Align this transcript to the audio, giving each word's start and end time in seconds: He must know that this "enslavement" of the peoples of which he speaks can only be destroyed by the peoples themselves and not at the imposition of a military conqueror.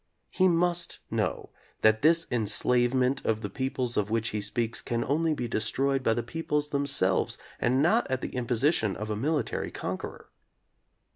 He 0.31 0.47
must 0.47 0.97
know 1.11 1.51
that 1.83 2.01
this 2.01 2.25
"enslavement" 2.31 3.23
of 3.23 3.41
the 3.41 3.51
peoples 3.51 3.97
of 3.97 4.09
which 4.09 4.29
he 4.29 4.41
speaks 4.41 4.81
can 4.81 5.03
only 5.03 5.35
be 5.35 5.47
destroyed 5.47 6.01
by 6.01 6.15
the 6.15 6.23
peoples 6.23 6.69
themselves 6.69 7.37
and 7.59 7.83
not 7.83 8.09
at 8.09 8.21
the 8.21 8.33
imposition 8.35 8.95
of 8.95 9.11
a 9.11 9.15
military 9.15 9.69
conqueror. 9.69 10.29